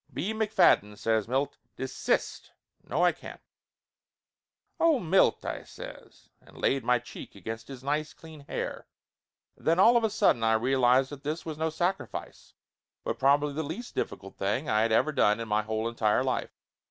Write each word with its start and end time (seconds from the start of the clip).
"B. 0.11 0.33
McFadden," 0.33 0.97
says 0.97 1.27
Milt, 1.27 1.57
"desist! 1.75 2.53
No, 2.89 3.05
I 3.05 3.11
can't!" 3.11 3.39
"Oh, 4.79 4.97
Milt!" 4.97 5.45
I 5.45 5.63
says, 5.63 6.27
and 6.41 6.57
laid 6.57 6.83
my 6.83 6.97
cheek 6.97 7.35
against 7.35 7.67
his 7.67 7.83
nice 7.83 8.11
clean 8.11 8.39
hair, 8.47 8.87
and 9.55 9.67
then 9.67 9.77
all 9.79 9.95
of 9.97 10.03
a 10.03 10.09
sudden 10.09 10.43
I 10.43 10.53
realized 10.53 11.11
that 11.11 11.23
this 11.23 11.45
was 11.45 11.59
no 11.59 11.69
sacrifice, 11.69 12.55
but 13.03 13.19
probably 13.19 13.53
the 13.53 13.61
least 13.61 13.93
difficult 13.93 14.37
thing 14.39 14.67
I 14.67 14.81
had 14.81 14.91
ever 14.91 15.11
done 15.11 15.39
in 15.39 15.47
my 15.47 15.61
whole 15.61 15.87
entire 15.87 16.23
life. 16.23 16.57